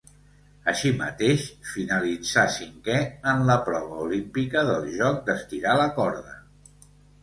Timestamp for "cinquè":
2.57-2.97